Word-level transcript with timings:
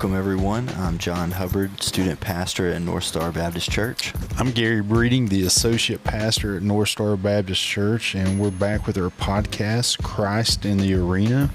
Welcome, 0.00 0.16
everyone. 0.16 0.66
I'm 0.78 0.96
John 0.96 1.30
Hubbard, 1.30 1.82
student 1.82 2.20
pastor 2.20 2.70
at 2.70 2.80
North 2.80 3.04
Star 3.04 3.30
Baptist 3.30 3.70
Church. 3.70 4.14
I'm 4.38 4.50
Gary 4.50 4.80
Breeding, 4.80 5.26
the 5.26 5.42
associate 5.42 6.02
pastor 6.04 6.56
at 6.56 6.62
North 6.62 6.88
Star 6.88 7.18
Baptist 7.18 7.62
Church, 7.62 8.14
and 8.14 8.40
we're 8.40 8.50
back 8.50 8.86
with 8.86 8.96
our 8.96 9.10
podcast, 9.10 10.02
Christ 10.02 10.64
in 10.64 10.78
the 10.78 10.94
Arena. 10.94 11.50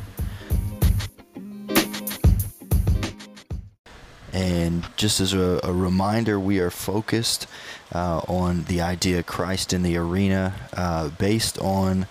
And 4.32 4.88
just 4.96 5.20
as 5.20 5.34
a, 5.34 5.60
a 5.64 5.74
reminder, 5.74 6.40
we 6.40 6.60
are 6.60 6.70
focused 6.70 7.48
uh, 7.96 8.22
on 8.28 8.66
the 8.66 8.80
idea 8.80 9.24
Christ 9.24 9.74
in 9.74 9.82
the 9.82 9.98
arena 9.98 10.54
uh, 10.74 11.10
based 11.10 11.58
on 11.58 12.06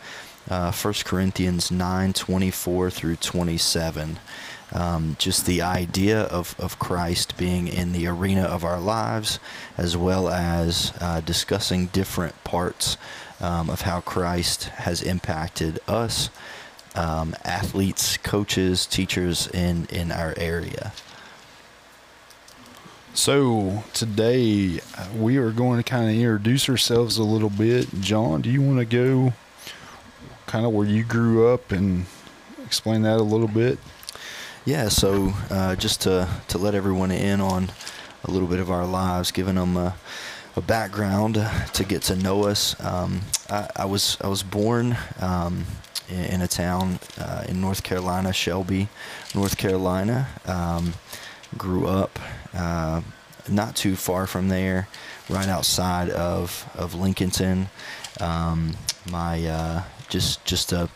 uh, 0.50 0.72
1 0.72 0.94
Corinthians 1.04 1.70
9 1.70 2.12
24 2.12 2.90
through 2.90 3.16
27 3.16 4.18
um, 4.74 5.16
just 5.18 5.46
the 5.46 5.62
idea 5.62 6.22
of, 6.22 6.54
of 6.58 6.78
Christ 6.78 7.36
being 7.38 7.68
in 7.68 7.92
the 7.92 8.06
arena 8.06 8.42
of 8.42 8.64
our 8.64 8.80
lives, 8.80 9.38
as 9.78 9.96
well 9.96 10.28
as 10.28 10.92
uh, 11.00 11.20
discussing 11.20 11.86
different 11.86 12.42
parts 12.44 12.96
um, 13.40 13.70
of 13.70 13.82
how 13.82 14.00
Christ 14.00 14.64
has 14.64 15.00
impacted 15.00 15.78
us, 15.86 16.28
um, 16.96 17.34
athletes, 17.44 18.16
coaches, 18.16 18.84
teachers 18.86 19.48
in, 19.48 19.86
in 19.86 20.10
our 20.10 20.34
area. 20.36 20.92
So 23.14 23.84
today 23.92 24.80
we 25.16 25.36
are 25.36 25.52
going 25.52 25.76
to 25.76 25.88
kind 25.88 26.10
of 26.10 26.16
introduce 26.16 26.68
ourselves 26.68 27.16
a 27.16 27.22
little 27.22 27.48
bit. 27.48 27.88
John, 28.00 28.42
do 28.42 28.50
you 28.50 28.60
want 28.60 28.80
to 28.80 28.84
go 28.84 29.32
kind 30.46 30.66
of 30.66 30.72
where 30.72 30.86
you 30.86 31.04
grew 31.04 31.48
up 31.48 31.70
and 31.70 32.06
explain 32.64 33.02
that 33.02 33.20
a 33.20 33.22
little 33.22 33.46
bit? 33.46 33.78
Yeah, 34.66 34.88
so 34.88 35.34
uh, 35.50 35.76
just 35.76 36.00
to, 36.02 36.26
to 36.48 36.56
let 36.56 36.74
everyone 36.74 37.10
in 37.10 37.42
on 37.42 37.70
a 38.24 38.30
little 38.30 38.48
bit 38.48 38.60
of 38.60 38.70
our 38.70 38.86
lives, 38.86 39.30
giving 39.30 39.56
them 39.56 39.76
a, 39.76 39.94
a 40.56 40.62
background 40.62 41.34
to 41.74 41.84
get 41.84 42.00
to 42.04 42.16
know 42.16 42.44
us. 42.44 42.74
Um, 42.82 43.20
I, 43.50 43.68
I, 43.76 43.84
was 43.84 44.16
I 44.22 44.28
was 44.28 44.42
born 44.42 44.96
um, 45.20 45.66
in, 46.08 46.24
in, 46.24 46.40
a 46.40 46.48
town 46.48 46.98
uh, 47.18 47.44
in 47.46 47.60
North 47.60 47.82
Carolina, 47.82 48.32
Shelby, 48.32 48.88
North 49.34 49.58
Carolina. 49.58 50.28
Um, 50.46 50.94
grew 51.58 51.86
up 51.86 52.18
uh, 52.54 53.02
not 53.46 53.76
too 53.76 53.96
far 53.96 54.26
from 54.26 54.48
there, 54.48 54.88
right 55.28 55.48
outside 55.48 56.08
of 56.08 56.66
of 56.74 56.94
Lincolnton. 56.94 57.66
Um, 58.18 58.76
my 59.10 59.46
uh, 59.46 59.82
just 60.08 60.42
just 60.46 60.72
a 60.72 60.88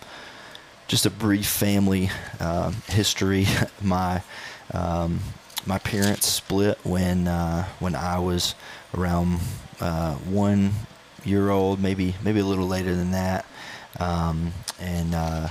just 0.89 1.05
a 1.05 1.11
brief 1.11 1.47
family 1.47 2.11
uh, 2.41 2.73
history. 2.87 3.47
my 3.83 4.23
um, 4.73 5.21
my 5.67 5.79
parents 5.79 6.27
split 6.27 6.79
when 6.83 7.29
uh, 7.29 7.67
when 7.79 7.95
I 7.95 8.19
was 8.19 8.55
around 8.97 9.41
uh, 9.81 10.15
one 10.15 10.73
year 11.25 11.51
old, 11.51 11.81
maybe 11.81 12.15
maybe 12.25 12.41
a 12.41 12.45
little 12.45 12.67
later 12.67 12.95
than 12.97 13.11
that, 13.13 13.45
um, 14.01 14.53
and 14.81 15.15
uh, 15.15 15.49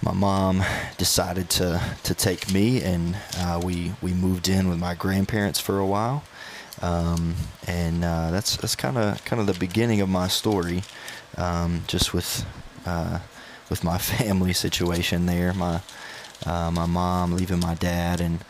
my 0.00 0.12
mom 0.12 0.62
decided 0.96 1.50
to 1.50 1.82
to 2.04 2.14
take 2.14 2.52
me, 2.52 2.80
and 2.82 3.16
uh, 3.38 3.60
we 3.62 3.92
we 4.00 4.14
moved 4.14 4.48
in 4.48 4.68
with 4.68 4.78
my 4.78 4.94
grandparents 4.94 5.58
for 5.58 5.78
a 5.78 5.86
while. 5.86 6.24
Um, 6.82 7.36
and 7.66 8.04
uh, 8.04 8.30
that's 8.30 8.58
that's 8.58 8.76
kind 8.76 8.98
of 8.98 9.24
kind 9.24 9.40
of 9.40 9.46
the 9.46 9.58
beginning 9.58 10.02
of 10.02 10.08
my 10.08 10.28
story, 10.28 10.82
um, 11.36 11.82
just 11.86 12.12
with 12.12 12.44
with 13.70 13.84
my 13.84 13.98
family 14.12 14.52
situation 14.52 15.26
there. 15.26 15.52
My 15.52 15.80
uh, 16.44 16.70
my 16.70 16.86
mom 16.86 17.32
leaving 17.32 17.60
my 17.60 17.74
dad, 17.74 18.20
and 18.20 18.40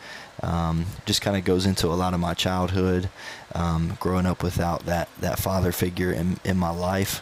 um, 0.43 0.85
just 1.05 1.21
kind 1.21 1.37
of 1.37 1.43
goes 1.45 1.65
into 1.65 1.87
a 1.87 1.95
lot 1.95 2.13
of 2.13 2.19
my 2.19 2.33
childhood, 2.33 3.09
um, 3.55 3.97
growing 3.99 4.25
up 4.25 4.43
without 4.43 4.85
that 4.85 5.09
that 5.19 5.39
father 5.39 5.71
figure 5.71 6.11
in 6.11 6.39
in 6.43 6.57
my 6.57 6.69
life. 6.69 7.21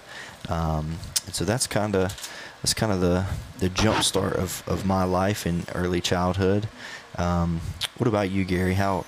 Um, 0.49 0.97
and 1.25 1.33
so 1.33 1.45
that's 1.45 1.67
kind 1.67 1.95
of 1.95 2.31
that's 2.61 2.73
kind 2.73 2.91
of 2.91 3.01
the 3.01 3.25
the 3.59 3.69
jump 3.69 4.03
start 4.03 4.33
of, 4.33 4.63
of 4.67 4.85
my 4.85 5.03
life 5.03 5.45
in 5.45 5.63
early 5.73 6.01
childhood. 6.01 6.67
Um, 7.17 7.61
what 7.97 8.07
about 8.07 8.29
you, 8.29 8.43
Gary? 8.43 8.73
How 8.73 9.05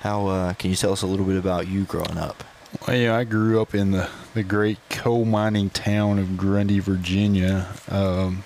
how 0.00 0.26
uh, 0.26 0.54
can 0.54 0.70
you 0.70 0.76
tell 0.76 0.92
us 0.92 1.02
a 1.02 1.06
little 1.06 1.26
bit 1.26 1.36
about 1.36 1.66
you 1.68 1.84
growing 1.84 2.18
up? 2.18 2.44
Well, 2.86 2.96
yeah, 2.96 3.16
I 3.16 3.24
grew 3.24 3.62
up 3.62 3.74
in 3.74 3.92
the, 3.92 4.10
the 4.38 4.44
great 4.44 4.78
coal 4.88 5.24
mining 5.24 5.68
town 5.68 6.16
of 6.16 6.36
Grundy, 6.36 6.78
Virginia. 6.78 7.66
Um, 7.88 8.44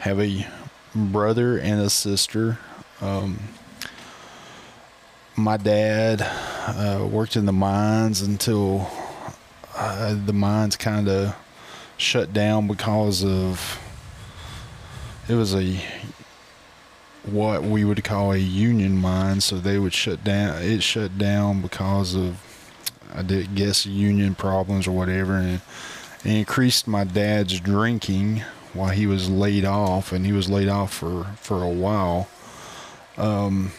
have 0.00 0.20
a 0.20 0.46
brother 0.94 1.56
and 1.56 1.80
a 1.80 1.88
sister. 1.88 2.58
Um, 3.00 3.38
my 5.36 5.56
dad 5.56 6.20
uh, 6.20 7.08
worked 7.10 7.36
in 7.36 7.46
the 7.46 7.52
mines 7.54 8.20
until 8.20 8.90
uh, 9.74 10.14
the 10.26 10.34
mines 10.34 10.76
kind 10.76 11.08
of 11.08 11.34
shut 11.96 12.34
down 12.34 12.66
because 12.66 13.24
of 13.24 13.80
it 15.30 15.34
was 15.34 15.54
a 15.54 15.80
what 17.24 17.62
we 17.62 17.86
would 17.86 18.04
call 18.04 18.32
a 18.32 18.36
union 18.36 18.98
mine 18.98 19.40
so 19.40 19.56
they 19.56 19.78
would 19.78 19.94
shut 19.94 20.22
down 20.22 20.62
it 20.62 20.82
shut 20.82 21.16
down 21.16 21.62
because 21.62 22.14
of 22.14 22.55
I 23.16 23.22
did 23.22 23.54
guess 23.54 23.86
union 23.86 24.34
problems 24.34 24.86
or 24.86 24.92
whatever, 24.92 25.34
and 25.34 25.60
it 26.24 26.30
increased 26.30 26.86
my 26.86 27.04
dad's 27.04 27.58
drinking 27.60 28.42
while 28.72 28.90
he 28.90 29.06
was 29.06 29.30
laid 29.30 29.64
off, 29.64 30.12
and 30.12 30.26
he 30.26 30.32
was 30.32 30.48
laid 30.48 30.68
off 30.68 30.92
for 30.92 31.24
for 31.40 31.62
a 31.62 31.68
while. 31.68 32.28
Um, 33.16 33.72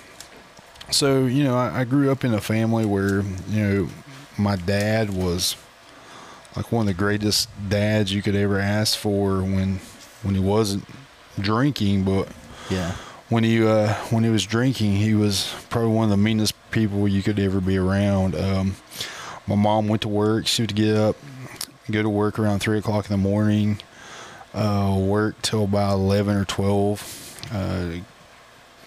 so 0.89 1.25
you 1.25 1.43
know, 1.43 1.55
I, 1.55 1.81
I 1.81 1.83
grew 1.83 2.11
up 2.11 2.23
in 2.23 2.33
a 2.33 2.41
family 2.41 2.85
where 2.85 3.21
you 3.49 3.63
know 3.63 3.89
my 4.37 4.55
dad 4.55 5.11
was 5.11 5.55
like 6.55 6.71
one 6.71 6.81
of 6.81 6.87
the 6.87 6.99
greatest 6.99 7.49
dads 7.69 8.13
you 8.13 8.21
could 8.21 8.35
ever 8.35 8.59
ask 8.59 8.97
for 8.97 9.41
when 9.41 9.79
when 10.23 10.33
he 10.33 10.41
wasn't 10.41 10.83
drinking, 11.39 12.03
but 12.03 12.27
yeah 12.69 12.95
when 13.29 13.43
he 13.43 13.65
uh, 13.65 13.93
when 14.09 14.23
he 14.23 14.29
was 14.29 14.45
drinking, 14.45 14.93
he 14.93 15.13
was 15.13 15.53
probably 15.69 15.91
one 15.91 16.05
of 16.05 16.09
the 16.09 16.17
meanest 16.17 16.53
people 16.71 17.07
you 17.07 17.23
could 17.23 17.39
ever 17.39 17.59
be 17.59 17.77
around. 17.77 18.35
Um, 18.35 18.75
my 19.47 19.55
mom 19.55 19.87
went 19.87 20.01
to 20.03 20.09
work. 20.09 20.47
She 20.47 20.61
would 20.63 20.75
get 20.75 20.95
up, 20.95 21.15
go 21.89 22.03
to 22.03 22.09
work 22.09 22.37
around 22.37 22.59
three 22.59 22.77
o'clock 22.77 23.05
in 23.05 23.11
the 23.11 23.29
morning, 23.29 23.79
uh, 24.53 24.95
work 24.99 25.41
till 25.41 25.63
about 25.63 25.95
eleven 25.95 26.35
or 26.35 26.45
twelve. 26.45 27.23
Uh, 27.51 27.99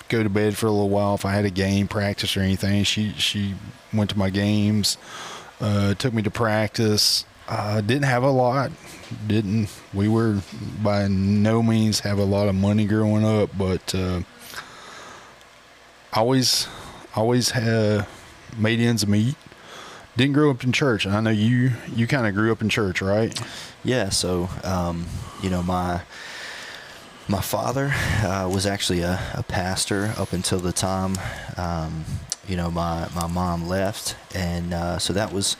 go 0.09 0.23
to 0.23 0.29
bed 0.29 0.57
for 0.57 0.67
a 0.67 0.71
little 0.71 0.89
while 0.89 1.15
if 1.15 1.25
I 1.25 1.33
had 1.33 1.45
a 1.45 1.51
game 1.51 1.89
practice 1.89 2.37
or 2.37 2.41
anything. 2.41 2.85
She 2.85 3.13
she 3.13 3.55
went 3.93 4.11
to 4.11 4.19
my 4.19 4.29
games, 4.31 4.99
uh, 5.61 5.95
took 5.95 6.13
me 6.13 6.23
to 6.23 6.31
practice. 6.31 7.25
Uh, 7.49 7.81
didn't 7.81 8.05
have 8.05 8.23
a 8.23 8.31
lot. 8.31 8.71
Didn't 9.27 9.69
we 9.93 10.09
were 10.09 10.41
by 10.83 11.09
no 11.09 11.63
means 11.63 12.01
have 12.01 12.19
a 12.19 12.25
lot 12.25 12.49
of 12.49 12.55
money 12.55 12.87
growing 12.87 13.25
up, 13.25 13.51
but 13.59 13.93
uh, 13.95 14.21
always 16.13 16.69
always 17.17 17.51
had 17.51 18.07
made 18.57 18.79
ends 18.79 19.07
meet 19.07 19.35
didn't 20.17 20.35
grow 20.35 20.51
up 20.51 20.65
in 20.65 20.73
church. 20.73 21.07
And 21.07 21.15
I 21.15 21.21
know 21.21 21.31
you 21.31 21.73
you 21.95 22.07
kind 22.07 22.27
of 22.27 22.35
grew 22.35 22.53
up 22.53 22.61
in 22.61 22.69
church, 22.69 23.03
right? 23.03 23.39
Yeah. 23.85 24.11
So 24.11 24.49
um, 24.65 25.07
you 25.43 25.51
know 25.51 25.63
my 25.63 26.03
my 27.29 27.41
father 27.41 27.93
uh, 28.25 28.51
was 28.53 28.67
actually 28.67 29.03
a, 29.03 29.21
a, 29.35 29.45
pastor 29.45 30.13
up 30.19 30.33
until 30.33 30.59
the 30.59 30.73
time 30.73 31.15
um, 31.57 32.05
you 32.49 32.57
know 32.57 32.71
my 32.71 33.09
my 33.15 33.27
mom 33.27 33.69
left, 33.69 34.17
and 34.35 34.75
uh, 34.75 34.99
so 34.99 35.13
that 35.13 35.33
was 35.33 35.57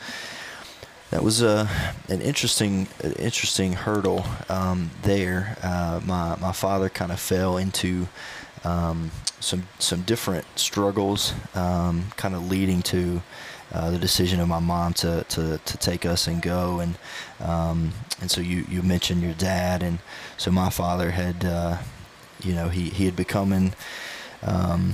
that 1.11 1.23
was 1.23 1.41
a 1.41 1.49
uh, 1.49 1.67
an 2.09 2.21
interesting 2.21 2.87
interesting 3.17 3.73
hurdle 3.73 4.25
um, 4.49 4.91
there. 5.03 5.57
Uh, 5.63 6.01
my 6.05 6.35
my 6.37 6.51
father 6.51 6.89
kind 6.89 7.11
of 7.11 7.19
fell 7.19 7.57
into 7.57 8.07
um, 8.63 9.11
some 9.39 9.67
some 9.79 10.01
different 10.01 10.45
struggles, 10.55 11.33
um, 11.55 12.07
kind 12.17 12.35
of 12.35 12.49
leading 12.49 12.81
to 12.81 13.21
uh, 13.73 13.89
the 13.91 13.97
decision 13.97 14.39
of 14.39 14.47
my 14.47 14.59
mom 14.59 14.93
to, 14.93 15.23
to, 15.29 15.57
to 15.57 15.77
take 15.77 16.05
us 16.05 16.27
and 16.27 16.41
go. 16.41 16.79
And 16.79 16.97
um, 17.39 17.93
and 18.19 18.29
so 18.29 18.41
you, 18.41 18.65
you 18.69 18.81
mentioned 18.81 19.21
your 19.21 19.33
dad. 19.33 19.81
And 19.83 19.99
so 20.37 20.51
my 20.51 20.69
father 20.69 21.11
had 21.11 21.45
uh, 21.45 21.77
you 22.43 22.53
know 22.53 22.69
he, 22.69 22.89
he 22.89 23.05
had 23.05 23.15
become 23.15 23.51
an, 23.51 23.73
um, 24.43 24.93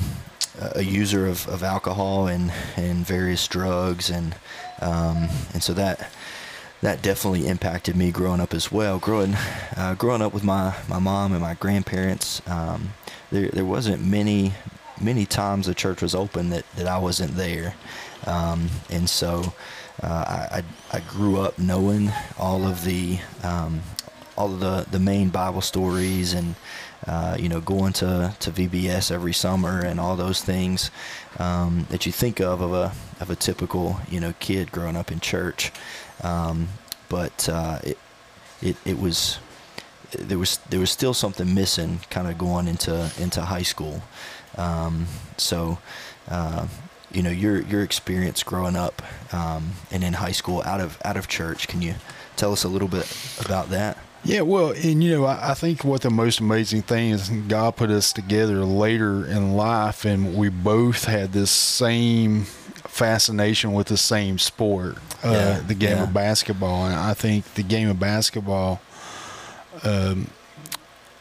a 0.76 0.84
user 0.84 1.28
of, 1.28 1.48
of 1.48 1.64
alcohol 1.64 2.28
and, 2.28 2.52
and 2.76 3.06
various 3.06 3.48
drugs. 3.48 4.10
And 4.10 4.36
um, 4.82 5.30
and 5.54 5.64
so 5.64 5.74
that 5.74 6.12
that 6.82 7.02
definitely 7.02 7.48
impacted 7.48 7.96
me 7.96 8.12
growing 8.12 8.40
up 8.40 8.54
as 8.54 8.72
well. 8.72 9.00
Growing 9.00 9.36
uh, 9.76 9.96
growing 9.98 10.22
up 10.22 10.34
with 10.34 10.44
my, 10.44 10.76
my 10.88 11.00
mom 11.00 11.32
and 11.32 11.42
my 11.42 11.56
grandparents 11.56 12.42
um, 12.48 12.94
there, 13.32 13.50
there 13.50 13.66
wasn't 13.66 14.06
many 14.06 14.54
many 15.02 15.26
times 15.26 15.68
the 15.68 15.76
church 15.76 16.02
was 16.02 16.16
open 16.16 16.50
that, 16.50 16.66
that 16.76 16.88
I 16.88 16.98
wasn't 16.98 17.36
there 17.36 17.76
um, 18.26 18.70
and 18.90 19.10
so 19.10 19.54
uh, 20.02 20.48
I, 20.52 20.64
I, 20.92 21.00
grew 21.00 21.40
up 21.40 21.58
knowing 21.58 22.12
all 22.38 22.68
of 22.68 22.84
the 22.84 23.20
um, 23.44 23.82
all 24.38 24.54
of 24.54 24.60
the 24.60 24.86
the 24.92 25.00
main 25.00 25.30
Bible 25.30 25.62
stories 25.62 26.34
and 26.34 26.56
uh, 27.08 27.36
you 27.40 27.50
know 27.50 27.62
going 27.62 27.94
to 27.94 28.36
to 28.40 28.52
VBS 28.52 29.12
every 29.12 29.34
summer 29.34 29.80
and 29.80 30.00
all 30.00 30.16
those 30.16 30.42
things 30.42 30.92
um, 31.40 31.88
that 31.90 32.06
you 32.06 32.12
think 32.12 32.40
of 32.40 32.62
of 32.62 32.74
a 32.74 32.92
of 33.20 33.30
a 33.30 33.36
typical 33.36 34.00
you 34.10 34.20
know 34.20 34.34
kid 34.40 34.72
growing 34.72 34.96
up 34.96 35.12
in 35.12 35.20
church. 35.20 35.72
Um, 36.22 36.68
but 37.10 37.50
uh, 37.50 37.80
it, 37.84 37.98
it 38.62 38.78
it 38.86 39.00
was 39.00 39.40
there 40.12 40.38
was 40.38 40.58
there 40.70 40.80
was 40.80 40.92
still 40.92 41.14
something 41.14 41.54
missing 41.54 42.00
kind 42.10 42.28
of 42.28 42.38
going 42.38 42.68
into 42.68 43.12
into 43.20 43.42
high 43.42 43.64
school. 43.64 44.04
Um, 44.58 45.08
so 45.38 45.78
uh, 46.30 46.68
you 47.12 47.22
know 47.24 47.30
your 47.30 47.62
your 47.62 47.84
experience 47.84 48.44
growing 48.44 48.76
up 48.76 49.02
um, 49.34 49.72
and 49.92 50.04
in 50.04 50.14
high 50.14 50.32
school 50.34 50.62
out 50.64 50.82
of 50.82 50.98
out 51.06 51.18
of 51.18 51.28
church. 51.28 51.68
Can 51.68 51.82
you 51.82 51.96
tell 52.36 52.52
us 52.52 52.64
a 52.64 52.68
little 52.68 52.88
bit 52.88 53.08
about 53.44 53.70
that? 53.70 53.98
Yeah, 54.24 54.42
well, 54.42 54.72
and 54.72 55.02
you 55.04 55.12
know, 55.12 55.26
I, 55.26 55.52
I 55.52 55.54
think 55.54 55.86
what 55.86 56.02
the 56.02 56.10
most 56.10 56.40
amazing 56.40 56.82
thing 56.82 57.12
is 57.12 57.30
God 57.48 57.76
put 57.78 57.90
us 57.92 58.12
together 58.12 58.66
later 58.66 59.26
in 59.26 59.54
life, 59.56 60.04
and 60.06 60.36
we 60.36 60.50
both 60.50 61.06
had 61.06 61.32
this 61.32 61.52
same 61.52 62.44
fascination 62.44 63.74
with 63.74 63.88
the 63.88 63.96
same 63.96 64.38
sport, 64.40 64.98
uh, 65.24 65.32
Yeah, 65.32 65.60
the 65.66 65.76
game 65.76 65.98
yeah. 65.98 66.04
of 66.04 66.14
basketball. 66.14 66.86
And 66.88 66.96
I 66.96 67.14
think 67.14 67.54
the 67.54 67.64
game 67.64 67.90
of 67.90 68.00
basketball, 68.00 68.82
um, 69.84 70.30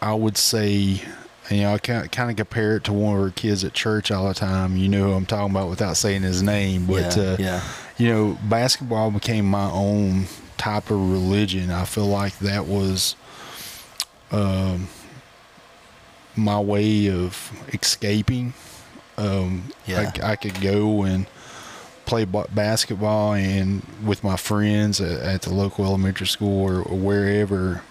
I 0.01 0.15
would 0.15 0.37
say, 0.39 1.03
you 1.51 1.63
know, 1.63 1.75
I 1.75 1.79
kind 1.79 2.31
of 2.31 2.37
compare 2.37 2.77
it 2.77 2.85
to 2.85 2.93
one 2.93 3.17
of 3.17 3.23
our 3.23 3.31
kids 3.31 3.63
at 3.65 3.73
church 3.73 4.11
all 4.11 4.29
the 4.29 4.35
time. 4.35 4.77
You 4.77 4.89
know 4.89 5.05
who 5.05 5.13
I'm 5.13 5.27
talking 5.27 5.51
about 5.51 5.69
without 5.69 5.97
saying 5.97 6.23
his 6.23 6.43
name, 6.43 6.87
but 6.87 7.17
yeah, 7.17 7.23
uh, 7.23 7.37
yeah, 7.39 7.63
you 7.99 8.09
know, 8.13 8.39
basketball 8.49 9.11
became 9.11 9.47
my 9.47 9.71
own 9.71 10.27
type 10.57 10.91
of 10.91 10.99
religion. 11.13 11.71
I 11.71 11.85
feel 11.85 12.07
like 12.07 12.39
that 12.41 12.67
was 12.67 13.15
um, 14.33 14.89
my 16.35 16.59
way 16.61 17.09
of 17.11 17.53
escaping. 17.73 18.55
Um, 19.19 19.73
Yeah. 19.87 20.13
I, 20.23 20.33
I 20.33 20.37
could 20.37 20.61
go 20.61 21.03
and 21.05 21.27
play 22.05 22.25
ba- 22.25 22.47
basketball 22.55 23.33
and 23.35 23.83
with 24.05 24.23
my 24.23 24.37
friends 24.37 25.01
at, 25.01 25.21
at 25.23 25.43
the 25.43 25.53
local 25.53 25.85
elementary 25.85 26.27
school 26.27 26.63
or, 26.63 26.83
or 26.83 26.97
wherever 26.99 27.83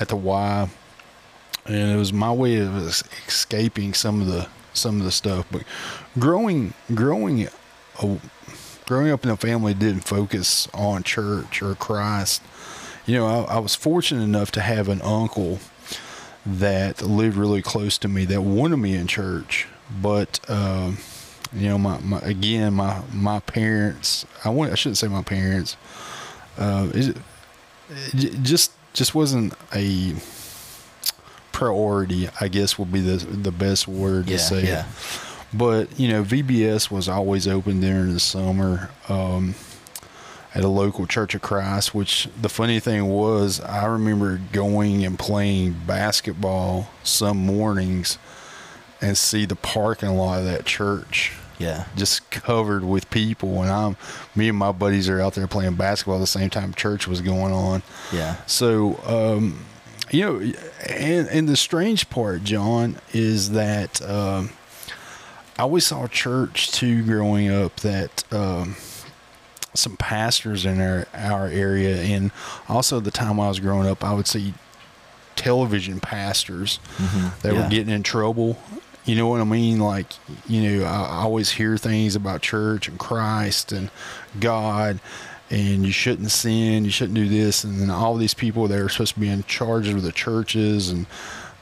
at 0.00 0.08
the 0.08 0.16
Y, 0.16 0.68
and 1.66 1.92
it 1.92 1.96
was 1.96 2.12
my 2.12 2.32
way 2.32 2.56
of 2.56 2.76
escaping 2.76 3.94
some 3.94 4.20
of 4.20 4.26
the 4.26 4.48
some 4.72 4.98
of 4.98 5.04
the 5.04 5.12
stuff. 5.12 5.46
But 5.50 5.62
growing 6.18 6.74
growing 6.94 7.48
a, 8.02 8.18
growing 8.86 9.10
up 9.10 9.24
in 9.24 9.30
a 9.30 9.36
family 9.36 9.74
didn't 9.74 10.02
focus 10.02 10.68
on 10.74 11.02
church 11.02 11.62
or 11.62 11.74
Christ, 11.74 12.42
you 13.06 13.16
know, 13.16 13.26
I, 13.26 13.54
I 13.54 13.58
was 13.58 13.74
fortunate 13.74 14.22
enough 14.22 14.50
to 14.52 14.60
have 14.60 14.88
an 14.88 15.02
uncle 15.02 15.60
that 16.44 17.02
lived 17.02 17.36
really 17.36 17.62
close 17.62 17.98
to 17.98 18.08
me 18.08 18.24
that 18.24 18.42
wanted 18.42 18.78
me 18.78 18.94
in 18.96 19.06
church, 19.06 19.68
but 20.00 20.40
um, 20.50 20.98
you 21.52 21.68
know, 21.68 21.78
my, 21.78 21.98
my 22.00 22.18
again, 22.20 22.74
my 22.74 23.02
my 23.12 23.40
parents. 23.40 24.26
I 24.44 24.48
want 24.50 24.72
I 24.72 24.74
shouldn't 24.74 24.98
say 24.98 25.08
my 25.08 25.22
parents. 25.22 25.76
Uh, 26.58 26.88
it, 26.92 27.16
it 28.12 28.42
just 28.42 28.72
just 28.92 29.14
wasn't 29.14 29.54
a 29.74 30.14
priority. 31.62 32.28
I 32.40 32.48
guess 32.48 32.78
would 32.78 32.92
be 32.92 33.00
the 33.00 33.24
the 33.24 33.52
best 33.52 33.86
word 33.86 34.28
yeah, 34.28 34.36
to 34.36 34.42
say. 34.42 34.66
yeah, 34.66 34.86
But 35.52 35.98
you 35.98 36.08
know, 36.08 36.22
VBS 36.22 36.90
was 36.90 37.08
always 37.08 37.46
open 37.46 37.80
during 37.80 38.12
the 38.12 38.20
summer 38.20 38.90
um, 39.08 39.54
at 40.54 40.64
a 40.64 40.68
local 40.68 41.06
Church 41.06 41.34
of 41.34 41.42
Christ. 41.42 41.94
Which 41.94 42.28
the 42.40 42.48
funny 42.48 42.80
thing 42.80 43.06
was, 43.08 43.60
I 43.60 43.86
remember 43.86 44.40
going 44.52 45.04
and 45.04 45.18
playing 45.18 45.76
basketball 45.86 46.88
some 47.02 47.38
mornings 47.38 48.18
and 49.00 49.16
see 49.16 49.46
the 49.46 49.56
parking 49.56 50.10
lot 50.10 50.38
of 50.38 50.44
that 50.44 50.64
church 50.64 51.32
yeah, 51.62 51.86
just 51.96 52.28
covered 52.30 52.84
with 52.84 53.08
people. 53.10 53.62
And 53.62 53.70
I'm, 53.70 53.96
me 54.34 54.48
and 54.48 54.58
my 54.58 54.72
buddies 54.72 55.08
are 55.08 55.20
out 55.20 55.34
there 55.34 55.46
playing 55.46 55.76
basketball 55.76 56.16
at 56.16 56.20
the 56.20 56.26
same 56.26 56.50
time 56.50 56.74
church 56.74 57.06
was 57.06 57.20
going 57.20 57.52
on. 57.52 57.82
yeah, 58.12 58.36
So, 58.46 58.98
um, 59.04 59.64
you 60.12 60.20
know, 60.20 60.52
and, 60.88 61.28
and 61.28 61.48
the 61.48 61.56
strange 61.56 62.08
part, 62.10 62.44
John, 62.44 62.98
is 63.12 63.50
that 63.52 64.00
um, 64.02 64.50
I 65.58 65.62
always 65.62 65.86
saw 65.86 66.06
church 66.06 66.70
too 66.72 67.02
growing 67.02 67.50
up 67.50 67.76
that 67.76 68.24
um, 68.32 68.76
some 69.74 69.96
pastors 69.96 70.64
in 70.66 70.80
our, 70.80 71.06
our 71.14 71.46
area, 71.46 71.96
and 72.02 72.30
also 72.68 73.00
the 73.00 73.10
time 73.10 73.40
I 73.40 73.48
was 73.48 73.58
growing 73.60 73.88
up, 73.88 74.04
I 74.04 74.12
would 74.12 74.26
see 74.26 74.54
television 75.36 75.98
pastors 76.00 76.78
Mhm. 76.98 77.40
that 77.40 77.54
Yeah. 77.54 77.62
were 77.62 77.68
getting 77.68 77.92
in 77.92 78.02
trouble. 78.02 78.58
You 79.04 79.16
know 79.16 79.26
what 79.26 79.40
I 79.40 79.44
mean? 79.44 79.80
Like, 79.80 80.06
you 80.46 80.60
know, 80.78 80.84
I, 80.86 81.02
I 81.04 81.22
always 81.22 81.50
hear 81.52 81.76
things 81.76 82.14
about 82.14 82.40
church 82.42 82.86
and 82.86 82.98
Christ 82.98 83.72
and 83.72 83.90
God, 84.38 85.00
and 85.52 85.84
you 85.86 85.92
shouldn't 85.92 86.30
sin, 86.32 86.84
you 86.84 86.90
shouldn't 86.90 87.14
do 87.14 87.28
this, 87.28 87.62
and 87.62 87.78
then 87.78 87.90
all 87.90 88.16
these 88.16 88.34
people 88.34 88.66
that 88.68 88.78
are 88.78 88.88
supposed 88.88 89.14
to 89.14 89.20
be 89.20 89.28
in 89.28 89.44
charge 89.44 89.86
of 89.88 90.02
the 90.02 90.10
churches 90.12 90.88
and 90.90 91.06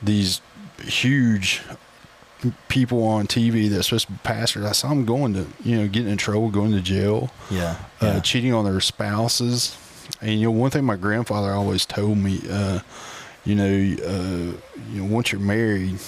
these 0.02 0.40
huge 0.78 1.60
people 2.68 3.04
on 3.06 3.26
TV 3.26 3.68
that's 3.68 3.88
supposed 3.88 4.06
to 4.06 4.12
be 4.12 4.18
pastors. 4.22 4.64
I 4.64 4.72
saw 4.72 4.88
them 4.88 5.04
going 5.04 5.34
to, 5.34 5.46
you 5.62 5.76
know, 5.76 5.88
getting 5.88 6.10
in 6.10 6.16
trouble, 6.16 6.48
going 6.50 6.72
to 6.72 6.80
jail 6.80 7.30
yeah, 7.50 7.76
uh, 8.00 8.20
cheating 8.20 8.54
on 8.54 8.64
their 8.64 8.80
spouses. 8.80 9.76
And 10.22 10.38
you 10.40 10.46
know, 10.46 10.50
one 10.52 10.70
thing 10.70 10.84
my 10.84 10.96
grandfather 10.96 11.52
always 11.52 11.84
told 11.84 12.16
me, 12.18 12.40
uh, 12.50 12.80
you 13.44 13.54
know, 13.54 13.64
uh, 13.64 14.56
you 14.92 15.02
know, 15.02 15.04
once 15.14 15.32
you're 15.32 15.40
married, 15.40 15.98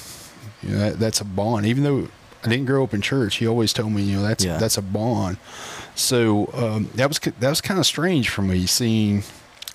you 0.62 0.70
know, 0.70 0.78
that, 0.78 0.99
that's 0.99 1.20
a 1.20 1.25
bond. 1.25 1.67
Even 1.67 1.82
though 1.85 2.08
I 2.44 2.49
didn't 2.49 2.64
grow 2.67 2.82
up 2.82 2.94
in 2.94 3.00
church, 3.02 3.37
he 3.37 3.46
always 3.46 3.73
told 3.73 3.93
me, 3.93 4.02
you 4.02 4.17
know, 4.17 4.23
that's 4.23 4.44
Yeah. 4.44 4.56
that's 4.56 4.78
a 4.78 4.82
bond. 4.82 5.37
So 5.94 6.50
um, 6.55 6.91
that 6.94 7.09
was 7.09 7.19
that 7.19 7.49
was 7.49 7.61
kind 7.61 7.79
of 7.79 7.87
strange 7.87 8.29
for 8.29 8.43
me 8.43 8.67
seeing 8.67 9.23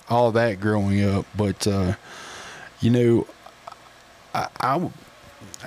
all 0.08 0.32
that 0.32 0.60
growing 0.60 1.02
up. 1.04 1.26
But 1.36 1.66
uh, 1.66 1.94
you 2.80 2.90
know, 2.90 3.26
I, 4.34 4.48
I 4.60 4.90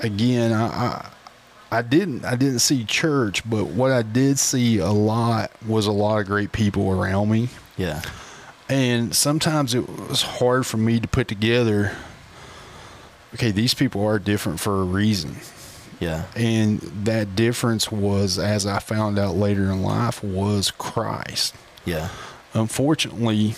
again, 0.04 0.52
I, 0.52 0.66
I 0.66 1.10
I 1.72 1.82
didn't 1.82 2.26
I 2.26 2.36
didn't 2.36 2.60
see 2.60 2.84
church, 2.84 3.50
but 3.50 3.68
what 3.68 3.92
I 3.92 4.02
did 4.02 4.40
see 4.40 4.80
a 4.80 4.92
lot 4.92 5.52
was 5.66 5.88
a 5.88 5.92
lot 5.92 6.20
of 6.20 6.28
great 6.28 6.52
people 6.52 6.92
around 6.92 7.30
me. 7.30 7.50
yeah. 7.78 8.02
And 8.68 9.14
sometimes 9.14 9.74
it 9.74 9.88
was 9.90 10.22
hard 10.22 10.66
for 10.66 10.78
me 10.78 11.02
to 11.02 11.08
put 11.08 11.28
together 11.28 11.92
okay, 13.34 13.52
these 13.52 13.74
people 13.74 14.06
are 14.06 14.20
different 14.20 14.60
for 14.60 14.82
a 14.82 14.84
reason. 14.84 15.36
Yeah. 16.02 16.26
And 16.36 16.80
that 17.06 17.36
difference 17.36 17.90
was 17.92 18.38
as 18.38 18.66
I 18.66 18.80
found 18.80 19.18
out 19.18 19.36
later 19.36 19.64
in 19.72 19.82
life 19.82 20.22
was 20.24 20.72
Christ. 20.72 21.56
Yeah. 21.86 22.10
Unfortunately, 22.54 23.56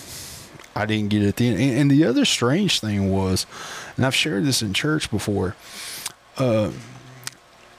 I 0.76 0.86
didn't 0.86 1.08
get 1.10 1.22
it 1.22 1.36
then. 1.36 1.54
And, 1.54 1.78
and 1.78 1.90
the 1.90 2.04
other 2.04 2.24
strange 2.24 2.78
thing 2.80 3.10
was, 3.10 3.46
and 3.96 4.06
I've 4.06 4.14
shared 4.14 4.44
this 4.44 4.62
in 4.62 4.72
church 4.74 5.10
before, 5.10 5.56
uh, 6.38 6.70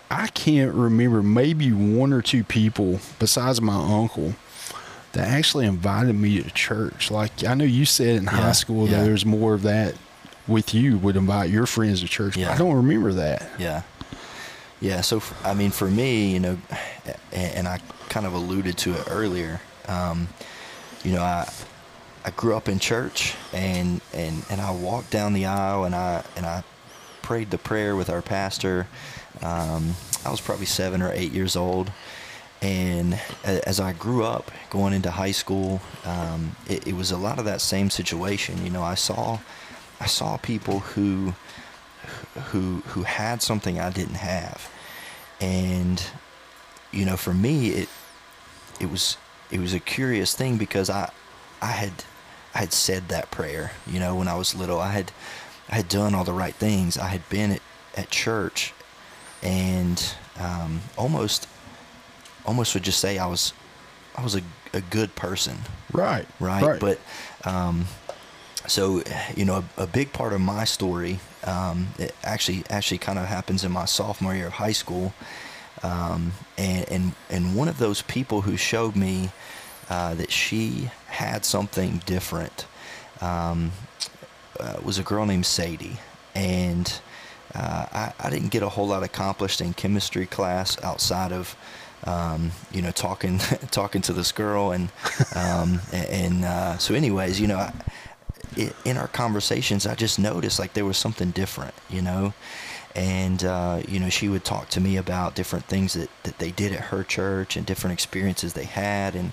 I 0.10 0.27
can't 0.27 0.74
remember 0.74 1.22
maybe 1.24 1.72
one 1.72 2.12
or 2.13 2.22
two 2.22 2.43
people 2.43 3.00
besides 3.19 3.62
my 3.62 3.75
uncle 3.75 4.34
that 5.13 5.27
actually 5.27 5.65
invited 5.65 6.13
me 6.13 6.41
to 6.41 6.51
church. 6.51 7.10
Like 7.12 7.43
I 7.43 7.53
know 7.53 7.65
you 7.65 7.86
said 7.86 8.15
in 8.17 8.24
Yeah, 8.25 8.31
high 8.31 8.51
school 8.51 8.86
yeah. 8.88 8.98
that 9.00 9.05
there's 9.05 9.25
more 9.25 9.53
of 9.53 9.62
that 9.63 9.95
with 10.48 10.74
you 10.74 10.98
would 11.00 11.15
invite 11.15 11.50
your 11.50 11.65
friends 11.65 12.01
to 12.01 12.07
church. 12.07 12.38
Yeah. 12.38 12.48
But 12.50 12.55
I 12.55 12.57
don't 12.57 12.75
remember 12.75 13.13
that. 13.13 13.50
Yeah. 13.57 13.81
Yeah. 14.86 15.01
So, 15.01 15.20
I 15.44 15.56
mean, 15.56 15.72
for 15.72 15.89
me, 15.89 16.32
you 16.32 16.39
know, 16.39 16.58
and 17.34 17.68
I 17.68 17.80
kind 18.08 18.27
of 18.27 18.36
alluded 18.36 18.77
to 18.77 18.94
it 18.94 19.06
earlier, 19.10 19.60
um, 19.88 20.27
you 21.04 21.12
know, 21.12 21.24
I, 21.24 21.51
I 22.24 22.30
grew 22.30 22.56
up 22.56 22.70
in 22.70 22.77
church 22.77 23.34
and, 23.51 24.00
and, 24.13 24.46
and 24.48 24.62
I 24.62 24.70
walked 24.70 25.10
down 25.10 25.34
the 25.34 25.48
aisle 25.48 25.86
and 25.86 25.96
I, 25.96 26.24
and 26.38 26.46
I 26.46 26.63
prayed 27.24 27.50
the 27.50 27.58
prayer 27.58 27.96
with 27.96 28.12
our 28.12 28.22
pastor. 28.22 28.86
Um, 29.42 29.96
I 30.24 30.30
was 30.30 30.39
probably 30.39 30.68
seven 30.68 31.01
or 31.01 31.12
eight 31.13 31.32
years 31.32 31.56
old. 31.56 31.92
And 32.62 33.20
as 33.44 33.80
I 33.80 33.92
grew 33.92 34.24
up 34.24 34.51
going 34.70 34.94
into 34.94 35.10
high 35.10 35.32
school, 35.32 35.82
um, 36.06 36.56
it, 36.70 36.86
it 36.89 36.94
was 36.96 37.10
a 37.10 37.18
lot 37.18 37.39
of 37.39 37.46
that 37.46 37.62
same 37.62 37.89
situation. 37.89 38.63
You 38.63 38.70
know, 38.70 38.84
I 38.84 38.94
saw, 38.94 39.39
I 40.00 40.06
saw 40.06 40.38
people 40.38 40.82
who, 40.82 41.34
who 42.51 42.84
who 42.88 43.01
had 43.01 43.42
something 43.42 43.80
I 43.80 43.89
didn't 43.89 44.18
have, 44.18 44.70
and 45.46 46.04
you 46.92 47.06
know, 47.06 47.18
for 47.18 47.34
me, 47.34 47.70
it 47.70 47.90
it 48.80 48.90
was 48.90 49.18
it 49.52 49.60
was 49.60 49.74
a 49.74 49.80
curious 49.80 50.36
thing 50.36 50.58
because 50.58 50.90
I 50.90 51.12
I 51.62 51.72
had 51.72 52.04
I 52.54 52.60
had 52.60 52.74
said 52.74 53.10
that 53.10 53.32
prayer. 53.32 53.72
You 53.86 54.00
know, 54.00 54.16
when 54.16 54.28
I 54.28 54.36
was 54.36 54.56
little, 54.56 54.80
I 54.80 54.92
had 54.92 55.12
I 55.70 55.75
had 55.75 55.88
done 55.88 56.16
all 56.16 56.24
the 56.24 56.34
right 56.34 56.56
things. 56.56 56.98
I 56.98 57.08
had 57.08 57.28
been 57.30 57.52
at, 57.52 57.62
at 57.96 58.10
church, 58.10 58.74
and 59.44 60.02
um, 60.40 60.82
almost 60.98 61.48
almost 62.46 62.74
would 62.74 62.84
just 62.84 63.00
say 63.00 63.18
I 63.18 63.28
was 63.28 63.54
I 64.16 64.24
was 64.24 64.36
a, 64.36 64.42
a 64.74 64.82
good 64.82 65.16
person 65.16 65.58
Right. 66.40 66.64
right? 66.64 66.80
But 66.80 67.00
um, 67.44 67.86
so 68.68 69.04
you 69.36 69.46
know 69.46 69.64
a, 69.78 69.84
a, 69.84 69.88
big 69.88 70.12
part 70.12 70.34
of 70.34 70.42
my 70.42 70.64
story 70.64 71.20
um, 71.46 71.88
it 71.98 72.16
actually 72.24 72.64
actually 72.70 72.98
kind 72.98 73.20
of 73.20 73.25
happens 73.25 73.64
in 73.64 73.72
my 73.72 73.86
sophomore 73.86 74.36
year 74.36 74.48
of 74.48 74.54
high 74.54 74.72
school. 74.72 75.14
Um, 75.84 76.34
and, 76.58 76.90
and 76.90 77.12
and 77.30 77.56
one 77.56 77.68
of 77.68 77.78
those 77.78 78.02
people 78.02 78.42
who 78.42 78.58
showed 78.58 78.96
me 78.96 79.32
uh, 79.90 80.16
that 80.16 80.32
she 80.32 80.90
had 81.08 81.46
something 81.46 82.02
different 82.06 82.66
um, 83.22 83.72
uh, 84.60 84.78
was 84.84 84.98
a 84.98 85.04
girl 85.04 85.25
named 85.25 85.46
Sadie. 85.46 85.98
And 86.34 86.92
uh, 87.54 87.86
I, 87.92 88.14
I 88.20 88.30
didn't 88.30 88.50
get 88.50 88.64
a 88.64 88.70
whole 88.70 88.88
lot 88.88 89.04
accomplished 89.04 89.62
in 89.62 89.74
chemistry 89.74 90.25
class 90.25 90.82
outside 90.84 91.32
of 91.32 91.56
um, 92.04 92.52
you 92.72 92.82
know 92.82 92.92
talking 92.92 93.38
talking 93.72 94.02
to 94.02 94.14
this 94.14 94.32
girl 94.32 94.72
and 94.72 94.90
um, 95.36 95.82
and 95.92 96.46
uh, 96.46 96.78
so 96.78 96.94
anyways 96.94 97.40
you 97.40 97.48
know 97.48 97.72
in 98.58 98.98
our 98.98 99.08
conversations, 99.08 99.86
I 99.86 99.96
just 99.96 100.20
noticed 100.20 100.60
like 100.60 100.74
there 100.74 100.86
was 100.86 100.98
something 100.98 101.32
different, 101.32 101.74
you 101.90 102.02
know. 102.02 102.34
And 102.96 103.44
uh, 103.44 103.82
you 103.88 104.00
know, 104.00 104.10
she 104.10 104.30
would 104.30 104.46
talk 104.46 104.70
to 104.70 104.80
me 104.80 104.96
about 104.98 105.36
different 105.36 105.66
things 105.66 105.94
that, 105.94 106.10
that 106.24 106.40
they 106.40 106.52
did 106.52 106.72
at 106.72 106.80
her 106.80 107.04
church 107.04 107.58
and 107.58 107.66
different 107.66 107.94
experiences 107.94 108.54
they 108.54 108.64
had, 108.64 109.16
and 109.16 109.32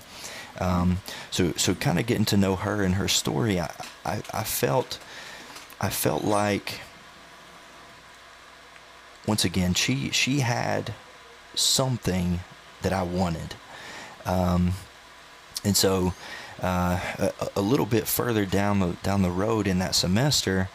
um, 0.59 0.97
so 1.31 1.53
so 1.53 1.73
kind 1.73 1.97
of 1.97 2.05
getting 2.05 2.25
to 2.25 2.37
know 2.37 2.55
her 2.57 2.83
and 2.83 2.95
her 2.95 3.07
story, 3.07 3.59
I, 3.59 3.71
I, 4.05 4.21
I 4.33 4.43
felt 4.43 4.99
I 5.79 5.89
felt 5.89 6.25
like 6.25 6.81
once 9.25 9.45
again 9.45 9.73
she 9.73 10.09
she 10.11 10.41
had 10.41 10.93
something 11.55 12.41
that 12.81 12.91
I 12.91 13.03
wanted, 13.03 13.55
um, 14.25 14.73
and 15.63 15.77
so 15.77 16.13
uh, 16.61 16.99
a, 17.17 17.49
a, 17.57 17.61
little 17.61 17.85
bit 17.85 18.07
further 18.07 18.45
down 18.45 18.79
the 18.79 18.95
down 19.03 19.21
the 19.21 19.31
road 19.31 19.67
in 19.67 19.79
that 19.79 19.95
semester, 19.95 20.69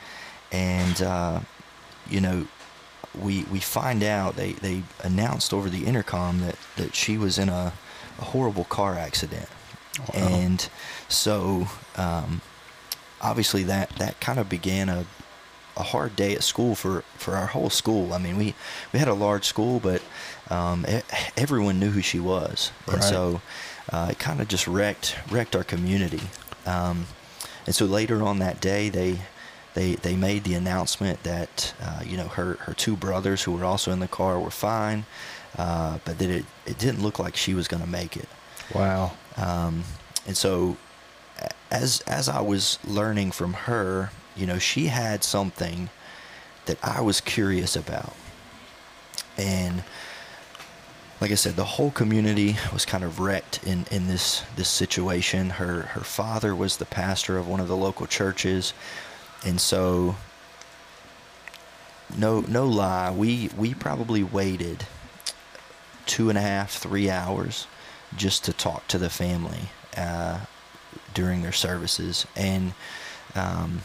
and 0.52 1.00
uh, 1.02 1.40
you 2.08 2.20
know, 2.20 2.47
we 3.20 3.44
we 3.44 3.61
find 3.61 4.02
out 4.02 4.37
they, 4.37 4.52
they 4.52 4.82
announced 5.02 5.52
over 5.52 5.68
the 5.68 5.87
intercom 5.87 6.40
that, 6.40 6.56
that 6.76 6.94
she 6.94 7.16
was 7.16 7.38
in 7.38 7.49
a, 7.49 7.73
a 8.18 8.25
horrible 8.25 8.64
car 8.64 8.94
accident, 8.94 9.49
wow. 9.99 10.26
and 10.28 10.68
so 11.08 11.66
um, 11.97 12.40
obviously 13.20 13.62
that 13.64 13.90
that 13.97 14.20
kind 14.20 14.38
of 14.38 14.49
began 14.49 14.88
a 14.88 15.06
a 15.78 15.82
hard 15.82 16.16
day 16.16 16.35
at 16.35 16.42
school 16.42 16.75
for, 16.75 17.02
for 17.16 17.37
our 17.37 17.47
whole 17.47 17.70
school. 17.70 18.12
I 18.12 18.18
mean, 18.18 18.37
we, 18.37 18.54
we 18.92 18.99
had 18.99 19.06
a 19.06 19.14
large 19.14 19.44
school, 19.44 19.78
but 19.78 20.02
um, 20.50 20.85
everyone 21.37 21.78
knew 21.78 21.90
who 21.90 22.02
she 22.02 22.18
was, 22.18 22.73
and 22.87 22.97
right. 22.97 23.04
so 23.04 23.40
uh, 23.90 24.09
it 24.11 24.18
kind 24.18 24.40
of 24.40 24.49
just 24.49 24.66
wrecked 24.66 25.16
wrecked 25.30 25.57
our 25.57 25.64
community. 25.64 26.23
Um, 26.66 27.07
and 27.66 27.75
so 27.75 27.85
later 27.85 28.23
on 28.23 28.38
that 28.38 28.61
day, 28.61 28.88
they 28.88 29.21
they 29.75 29.95
they 29.97 30.16
made 30.16 30.45
the 30.45 30.54
announcement 30.54 31.23
that 31.23 31.75
uh, 31.83 32.02
you 32.04 32.16
know 32.16 32.28
her 32.28 32.54
her 32.54 32.75
two 32.75 32.97
brothers 32.97 33.42
who 33.42 33.52
were 33.52 33.64
also 33.64 33.92
in 33.92 34.00
the 34.00 34.09
car 34.09 34.38
were 34.38 34.50
fine, 34.50 35.04
uh, 35.57 35.99
but 36.04 36.18
that 36.18 36.30
it 36.30 36.45
it 36.66 36.78
didn't 36.78 37.02
look 37.02 37.18
like 37.18 37.37
she 37.37 37.54
was 37.54 37.68
going 37.68 37.83
to 37.83 37.88
make 37.88 38.16
it. 38.16 38.28
Wow. 38.75 39.12
Um, 39.37 39.85
and 40.26 40.37
so 40.37 40.76
as 41.71 42.00
as 42.02 42.28
I 42.28 42.40
was 42.40 42.78
learning 42.85 43.33
from 43.33 43.52
her, 43.52 44.11
you 44.37 44.47
know, 44.47 44.59
she 44.59 44.87
had 44.87 45.25
something 45.25 45.90
that 46.66 46.78
I 46.83 47.00
was 47.00 47.21
curious 47.21 47.76
about, 47.76 48.14
and 49.37 49.85
like 51.20 51.32
I 51.32 51.34
said, 51.34 51.56
the 51.56 51.64
whole 51.64 51.90
community 51.90 52.56
was 52.72 52.84
kind 52.84 53.02
of 53.02 53.18
wrecked 53.18 53.64
in, 53.66 53.87
in 53.90 54.06
this 54.06 54.44
this 54.56 54.68
situation. 54.68 55.50
Her 55.50 55.82
her 55.82 56.02
father 56.02 56.54
was 56.54 56.76
the 56.76 56.84
pastor 56.87 57.38
of 57.38 57.48
one 57.48 57.60
of 57.60 57.68
the 57.68 57.76
local 57.76 58.06
churches, 58.06 58.72
and 59.44 59.60
so 59.60 60.16
no 62.16 62.40
no 62.40 62.66
lie, 62.66 63.10
we 63.10 63.50
we 63.56 63.75
probably 63.75 64.22
waited 64.22 64.87
two 66.06 66.28
and 66.28 66.38
a 66.38 66.42
half 66.42 66.72
three 66.72 67.10
hours 67.10 67.66
just 68.16 68.44
to 68.44 68.52
talk 68.52 68.87
to 68.88 68.96
the 68.96 69.10
family 69.10 69.68
uh, 69.96 70.40
during 71.14 71.42
their 71.42 71.52
services, 71.52 72.26
and 72.37 72.72
um, 73.34 73.82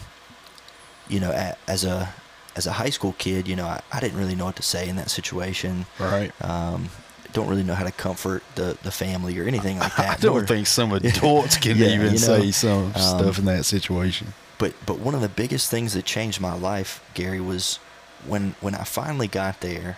you 1.09 1.19
know, 1.19 1.31
as 1.67 1.83
a 1.83 2.13
as 2.55 2.67
a 2.67 2.73
high 2.73 2.89
school 2.89 3.15
kid, 3.17 3.47
you 3.47 3.55
know, 3.55 3.65
I, 3.65 3.81
I 3.91 3.99
didn't 3.99 4.19
really 4.19 4.35
know 4.35 4.45
what 4.45 4.55
to 4.57 4.63
say 4.63 4.87
in 4.87 4.95
that 4.97 5.09
situation. 5.09 5.87
Right. 5.99 6.31
Um, 6.41 6.89
don't 7.33 7.47
really 7.47 7.63
know 7.63 7.73
how 7.75 7.83
to 7.83 7.91
comfort 7.91 8.43
the, 8.55 8.77
the 8.83 8.91
family 8.91 9.37
or 9.39 9.43
anything 9.43 9.79
like 9.79 9.95
that. 9.97 10.17
I 10.17 10.21
don't 10.21 10.35
Nor, 10.35 10.47
think 10.47 10.67
some 10.67 10.91
adults 10.93 11.57
can 11.57 11.77
yeah, 11.77 11.87
even 11.87 12.05
you 12.05 12.11
know, 12.11 12.17
say 12.17 12.51
some 12.51 12.85
um, 12.85 12.93
stuff 12.93 13.39
in 13.39 13.45
that 13.45 13.65
situation. 13.65 14.33
But 14.57 14.73
but 14.85 14.99
one 14.99 15.15
of 15.15 15.21
the 15.21 15.29
biggest 15.29 15.69
things 15.69 15.93
that 15.93 16.05
changed 16.05 16.39
my 16.39 16.53
life, 16.53 17.03
Gary, 17.13 17.41
was 17.41 17.77
when 18.25 18.55
when 18.61 18.75
I 18.75 18.83
finally 18.83 19.27
got 19.27 19.61
there. 19.61 19.97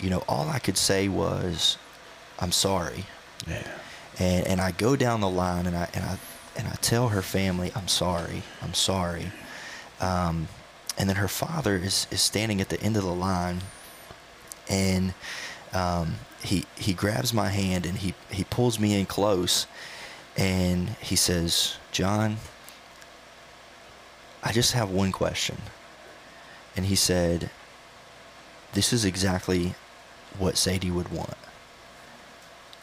You 0.00 0.10
know, 0.10 0.24
all 0.28 0.48
I 0.48 0.58
could 0.58 0.76
say 0.76 1.08
was, 1.08 1.78
"I'm 2.38 2.52
sorry." 2.52 3.06
Yeah. 3.46 3.66
And 4.18 4.46
and 4.46 4.60
I 4.60 4.72
go 4.72 4.96
down 4.96 5.20
the 5.20 5.28
line 5.30 5.66
and 5.66 5.76
I 5.76 5.88
and 5.94 6.04
I 6.04 6.18
and 6.56 6.66
I 6.68 6.74
tell 6.80 7.08
her 7.08 7.22
family, 7.22 7.70
"I'm 7.74 7.88
sorry. 7.88 8.42
I'm 8.62 8.74
sorry." 8.74 9.30
Um, 10.00 10.48
and 10.98 11.08
then 11.08 11.16
her 11.16 11.28
father 11.28 11.76
is 11.76 12.06
is 12.10 12.20
standing 12.20 12.60
at 12.60 12.68
the 12.70 12.80
end 12.80 12.96
of 12.96 13.04
the 13.04 13.14
line, 13.14 13.60
and 14.68 15.14
um, 15.76 16.14
he 16.42 16.64
he 16.76 16.94
grabs 16.94 17.32
my 17.34 17.48
hand 17.48 17.84
and 17.86 17.98
he 17.98 18.14
he 18.30 18.44
pulls 18.44 18.80
me 18.80 18.98
in 18.98 19.06
close 19.06 19.66
and 20.36 20.90
he 21.00 21.16
says, 21.16 21.76
"John, 21.92 22.38
I 24.42 24.52
just 24.52 24.72
have 24.72 24.90
one 24.90 25.12
question." 25.12 25.58
And 26.76 26.86
he 26.86 26.96
said, 26.96 27.50
"This 28.72 28.92
is 28.92 29.04
exactly 29.04 29.74
what 30.38 30.56
Sadie 30.56 30.90
would 30.90 31.10
want. 31.10 31.36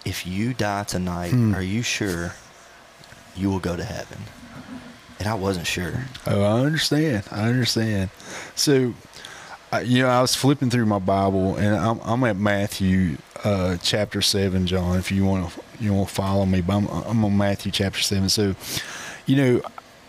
If 0.05 0.27
you 0.27 0.53
die 0.53 0.83
tonight, 0.83 1.31
hmm. 1.31 1.55
are 1.55 1.61
you 1.61 1.81
sure 1.81 2.33
you 3.35 3.49
will 3.49 3.59
go 3.59 3.75
to 3.75 3.83
heaven?" 3.83 4.19
And 5.19 5.27
I 5.27 5.35
wasn't 5.35 5.67
sure. 5.67 6.05
Oh, 6.27 6.43
I 6.43 6.65
understand. 6.65 7.23
I 7.31 7.47
understand. 7.47 8.09
So, 8.55 8.93
you 9.79 10.03
know, 10.03 10.09
I 10.09 10.21
was 10.21 10.35
flipping 10.35 10.69
through 10.69 10.85
my 10.85 10.99
Bible, 10.99 11.55
and 11.55 11.75
I'm, 11.75 11.99
I'm 12.03 12.23
at 12.25 12.37
Matthew 12.37 13.17
uh, 13.43 13.77
chapter 13.77 14.21
seven, 14.21 14.67
John. 14.67 14.97
If 14.97 15.11
you 15.11 15.25
want 15.25 15.51
to, 15.51 15.61
you 15.79 15.93
want 15.93 16.09
to 16.09 16.13
follow 16.13 16.45
me, 16.45 16.61
but 16.61 16.75
I'm, 16.75 16.87
I'm 16.87 17.25
on 17.25 17.37
Matthew 17.37 17.71
chapter 17.71 18.01
seven. 18.01 18.29
So, 18.29 18.55
you 19.25 19.35
know, 19.35 19.61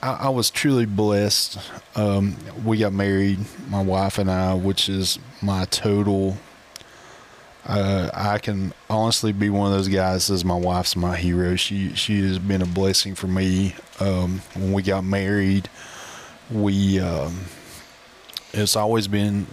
I, 0.03 0.13
I 0.13 0.29
was 0.29 0.51
truly 0.51 0.87
blessed. 0.87 1.59
Um, 1.97 2.37
we 2.65 2.79
got 2.79 2.93
married, 2.93 3.39
my 3.69 3.83
wife 3.83 4.19
and 4.19 4.31
I, 4.31 4.55
which 4.55 4.89
is 4.89 5.19
my 5.41 5.65
total. 5.67 6.37
Uh, 7.67 8.11
I 8.13 8.39
can 8.39 8.75
honestly 8.91 9.33
be 9.33 9.49
one 9.49 9.73
of 9.73 9.73
those 9.73 9.89
guys. 9.89 10.25
Says 10.25 10.45
my 10.45 10.57
wife's 10.57 10.97
my 10.97 11.17
hero. 11.17 11.57
She 11.57 11.95
she 11.95 12.21
has 12.21 12.39
been 12.39 12.61
a 12.61 12.67
blessing 12.67 13.15
for 13.15 13.27
me. 13.27 13.75
Um, 14.01 14.43
when 14.55 14.73
we 14.73 14.83
got 14.83 15.05
married, 15.05 15.71
we. 16.51 17.01
Um, 17.01 17.47
it's 18.55 18.77
always 18.77 19.09
been 19.09 19.47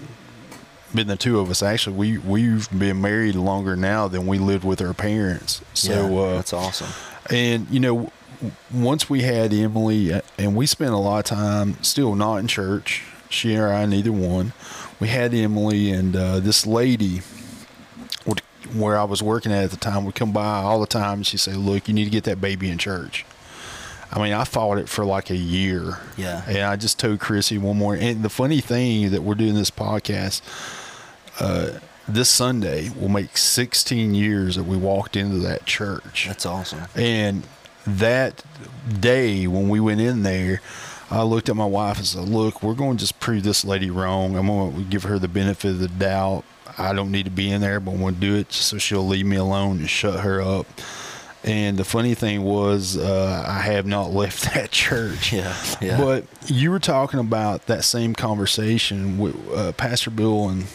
been 0.94 1.08
the 1.08 1.16
two 1.16 1.40
of 1.40 1.50
us. 1.50 1.64
Actually, 1.64 1.96
we 1.96 2.18
we've 2.18 2.70
been 2.78 3.02
married 3.02 3.36
longer 3.36 3.76
now 3.76 4.08
than 4.08 4.28
we 4.28 4.38
lived 4.38 4.64
with 4.64 4.82
our 4.82 4.94
parents. 4.94 5.62
So 5.74 6.10
yeah, 6.10 6.20
uh, 6.20 6.36
that's 6.36 6.54
awesome. 6.54 6.90
And 7.30 7.70
you 7.70 7.80
know, 7.80 8.12
once 8.74 9.10
we 9.10 9.22
had 9.22 9.54
Emily, 9.54 10.14
uh, 10.14 10.22
and 10.38 10.56
we 10.56 10.66
spent 10.66 10.92
a 10.92 10.98
lot 10.98 11.20
of 11.20 11.38
time 11.38 11.82
still 11.84 12.16
not 12.16 12.38
in 12.38 12.48
church. 12.48 13.04
She 13.30 13.56
or 13.56 13.70
I, 13.70 13.86
neither 13.86 14.12
one. 14.12 14.52
We 15.00 15.08
had 15.08 15.34
Emily, 15.34 15.90
and 15.90 16.16
uh, 16.16 16.40
this 16.42 16.68
lady 16.68 17.22
would, 18.26 18.42
where 18.74 18.98
I 18.98 19.06
was 19.06 19.24
working 19.24 19.54
at 19.54 19.64
at 19.64 19.72
the 19.72 19.78
time 19.78 20.04
would 20.06 20.16
come 20.16 20.34
by 20.34 20.62
all 20.62 20.82
the 20.82 20.86
time, 20.88 21.20
and 21.20 21.28
she'd 21.28 21.40
say, 21.40 21.54
"Look, 21.54 21.88
you 21.88 21.94
need 21.94 22.06
to 22.06 22.10
get 22.10 22.26
that 22.26 22.42
baby 22.42 22.70
in 22.70 22.78
church." 22.78 23.26
I 24.14 24.22
mean, 24.22 24.34
I 24.34 24.44
fought 24.44 24.78
it 24.78 24.90
for 24.90 25.06
like 25.06 25.30
a 25.30 25.36
year. 25.36 26.00
Yeah. 26.18 26.44
And 26.48 26.60
I 26.60 26.76
just 26.76 27.00
told 27.00 27.20
Chrissy 27.20 27.58
one 27.58 27.78
more. 27.78 27.96
And 27.96 28.24
the 28.24 28.30
funny 28.30 28.60
thing 28.60 29.12
that 29.12 29.24
we're 29.24 29.36
doing 29.36 29.56
this 29.56 29.72
podcast, 29.72 30.42
uh, 31.40 31.80
this 32.08 32.30
Sunday 32.30 32.90
will 32.90 33.10
make 33.10 33.38
16 33.38 34.14
years 34.14 34.56
that 34.56 34.66
we 34.66 34.76
walked 34.76 35.16
into 35.16 35.38
that 35.40 35.66
church. 35.66 36.26
That's 36.28 36.46
awesome. 36.46 36.82
And 36.96 37.44
that 37.88 38.44
day 39.00 39.48
when 39.48 39.70
we 39.70 39.80
went 39.80 40.02
in 40.02 40.24
there, 40.24 40.62
I 41.10 41.24
looked 41.24 41.50
at 41.50 41.56
my 41.56 41.66
wife 41.66 41.98
and 41.98 42.06
said, 42.06 42.30
"Look, 42.30 42.64
we're 42.64 42.74
going 42.74 42.98
to 42.98 43.02
just 43.02 43.20
prove 43.20 43.44
this 43.44 43.66
lady 43.66 43.90
wrong. 43.90 44.38
I'm 44.38 44.48
going 44.48 44.76
to 44.76 44.82
give 44.84 45.04
her 45.04 45.20
the 45.20 45.28
benefit 45.28 45.72
of 45.72 45.80
the 45.80 45.90
doubt. 45.90 46.44
I 46.78 46.94
don't 46.94 47.12
need 47.12 47.26
to 47.26 47.32
be 47.32 47.52
in 47.52 47.60
there, 47.60 47.82
but 47.82 47.92
I'm 47.92 48.00
going 48.00 48.16
to 48.16 48.22
do 48.22 48.36
it 48.36 48.54
so 48.54 48.78
she'll 48.78 49.06
leave 49.06 49.26
me 49.26 49.36
alone 49.36 49.80
and 49.80 49.90
shut 49.90 50.22
her 50.22 50.42
up." 50.42 50.68
And 51.44 51.76
the 51.78 51.84
funny 51.84 52.14
thing 52.14 52.44
was, 52.44 52.98
uh, 52.98 53.46
I 53.48 53.60
have 53.62 53.86
not 53.88 54.12
left 54.14 54.54
that 54.54 54.70
church. 54.72 55.34
Yeah, 55.34 55.56
yeah. 55.82 55.98
But 55.98 56.26
you 56.46 56.70
were 56.72 56.80
talking 56.80 57.20
about 57.20 57.66
that 57.66 57.84
same 57.84 58.14
conversation 58.14 59.18
with 59.18 59.36
uh, 59.56 59.72
Pastor 59.72 60.12
Bill 60.12 60.50
and 60.50 60.66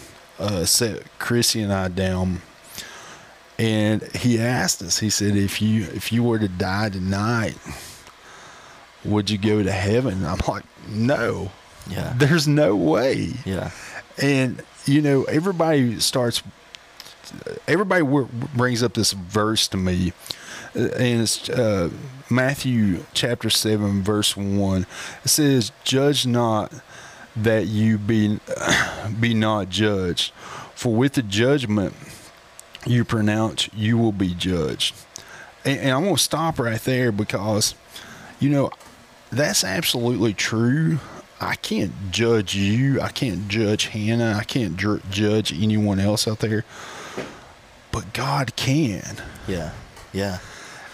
uh, 0.41 0.65
set 0.65 1.03
Chrissy 1.21 1.63
and 1.63 1.73
I 1.73 1.87
down, 1.89 2.43
and 3.59 4.03
he 4.17 4.41
asked 4.41 4.83
us. 4.83 4.99
He 4.99 5.09
said, 5.09 5.37
"If 5.37 5.63
you 5.63 5.85
if 5.95 6.13
you 6.13 6.23
were 6.25 6.39
to 6.41 6.49
die 6.49 6.89
tonight, 6.91 7.57
would 9.05 9.31
you 9.31 9.39
go 9.39 9.63
to 9.63 9.73
heaven? 9.73 10.25
I'm 10.27 10.39
like, 10.49 10.65
no, 10.89 11.53
Yeah. 11.89 12.13
there's 12.17 12.49
no 12.49 12.75
way. 12.77 13.35
Yeah. 13.45 13.71
And 14.21 14.63
you 14.85 15.01
know, 15.01 15.23
everybody 15.25 16.01
starts. 16.01 16.43
Everybody 17.67 18.03
w- 18.05 18.29
brings 18.55 18.83
up 18.83 18.95
this 18.95 19.13
verse 19.13 19.67
to 19.69 19.77
me, 19.77 20.13
and 20.77 21.23
it's 21.23 21.49
uh, 21.49 21.91
Matthew 22.31 23.05
chapter 23.15 23.51
seven, 23.51 24.03
verse 24.03 24.37
one. 24.37 24.87
It 25.25 25.29
says, 25.29 25.73
"Judge 25.85 26.27
not, 26.27 26.73
that 27.35 27.67
you 27.67 27.99
be 27.99 28.41
be 29.21 29.35
not 29.35 29.69
judged, 29.69 30.33
for 30.75 30.95
with 30.95 31.15
the 31.15 31.23
judgment 31.23 31.95
you 32.85 33.05
pronounce, 33.05 33.69
you 33.75 33.97
will 33.99 34.13
be 34.13 34.35
judged." 34.35 34.95
And, 35.65 35.81
and 35.81 35.91
I'm 35.91 36.03
going 36.03 36.17
to 36.17 36.23
stop 36.23 36.59
right 36.59 36.81
there 36.81 37.11
because, 37.11 37.75
you 38.39 38.51
know, 38.51 38.71
that's 39.31 39.65
absolutely 39.65 40.35
true. 40.35 41.01
I 41.41 41.57
can't 41.57 41.93
judge 42.11 42.55
you. 42.55 43.01
I 43.01 43.09
can't 43.09 43.49
judge 43.49 43.87
Hannah. 43.87 44.37
I 44.39 44.45
can't 44.45 44.77
dr- 44.77 45.09
judge 45.11 45.53
anyone 45.53 46.01
else 46.01 46.27
out 46.27 46.39
there. 46.39 46.65
But 47.93 48.13
God 48.15 48.57
can. 48.57 49.17
Yeah. 49.47 49.73
Yeah. 50.13 50.39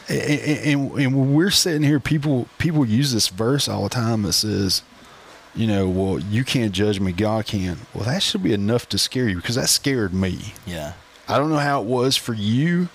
And, 0.08 0.40
and, 0.40 0.90
and 0.98 1.16
when 1.16 1.34
we're 1.34 1.50
sitting 1.50 1.82
here, 1.82 2.00
people 2.00 2.48
people 2.58 2.84
use 2.84 3.12
this 3.12 3.28
verse 3.28 3.68
all 3.68 3.84
the 3.84 3.88
time 3.88 4.22
that 4.22 4.32
says, 4.32 4.82
you 5.54 5.66
know, 5.66 5.88
well, 5.88 6.18
you 6.18 6.44
can't 6.44 6.72
judge 6.72 7.00
me, 7.00 7.12
God 7.12 7.46
can. 7.46 7.78
Well, 7.94 8.04
that 8.04 8.22
should 8.22 8.42
be 8.42 8.52
enough 8.52 8.88
to 8.90 8.98
scare 8.98 9.28
you 9.28 9.36
because 9.36 9.56
that 9.56 9.68
scared 9.68 10.14
me. 10.14 10.54
Yeah. 10.66 10.94
I 11.28 11.38
don't 11.38 11.50
know 11.50 11.58
how 11.58 11.80
it 11.80 11.86
was 11.86 12.16
for 12.16 12.34
you, 12.34 12.88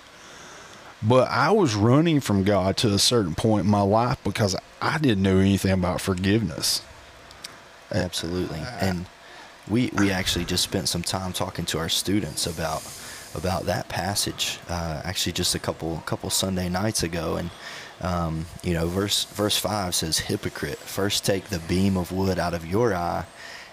but 1.02 1.30
I 1.30 1.52
was 1.52 1.76
running 1.76 2.20
from 2.20 2.44
God 2.44 2.78
to 2.78 2.94
a 2.94 3.00
certain 3.00 3.36
point 3.36 3.66
in 3.66 3.72
my 3.72 3.82
life 3.82 4.18
because 4.24 4.56
I 4.82 4.98
didn't 4.98 5.24
know 5.24 5.38
anything 5.38 5.72
about 5.72 6.02
forgiveness. 6.02 6.82
Absolutely. 7.92 8.60
And 8.82 9.06
we 9.70 9.92
we 9.98 10.12
actually 10.12 10.46
just 10.46 10.64
spent 10.64 10.90
some 10.90 11.04
time 11.04 11.34
talking 11.34 11.66
to 11.66 11.78
our 11.78 11.90
students 11.90 12.46
about 12.46 12.82
about 13.36 13.66
that 13.66 13.90
passage. 13.90 14.60
Uh, 14.70 15.02
actually, 15.04 15.34
just 15.34 15.56
a 15.56 15.60
couple 15.60 16.02
couple 16.06 16.30
Sunday 16.30 16.70
nights 16.70 17.04
ago, 17.04 17.36
and 17.38 17.50
um, 18.02 18.46
you 18.64 18.74
know, 18.74 18.88
verse 18.88 19.26
verse 19.26 19.58
five 19.58 19.96
says, 19.96 20.20
"Hypocrite, 20.20 20.78
first 20.78 21.26
take 21.26 21.46
the 21.46 21.60
beam 21.60 21.98
of 21.98 22.12
wood 22.12 22.40
out 22.40 22.54
of 22.54 22.66
your 22.66 22.94
eye, 22.94 23.26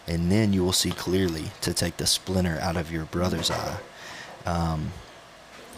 and 0.07 0.31
then 0.31 0.53
you 0.53 0.65
will 0.65 0.73
see 0.73 0.91
clearly 0.91 1.45
to 1.63 1.75
take 1.75 1.97
the 1.97 2.07
splinter 2.07 2.59
out 2.61 2.77
of 2.77 2.91
your 2.91 3.05
brother's 3.07 3.51
eye." 3.51 3.79
Um, 4.47 4.93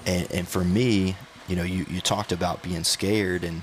and, 0.07 0.31
and 0.33 0.49
for 0.49 0.65
me, 0.65 1.17
you 1.49 1.57
know, 1.57 1.63
you, 1.65 1.87
you 1.89 2.01
talked 2.01 2.33
about 2.33 2.63
being 2.63 2.85
scared, 2.85 3.45
and 3.45 3.63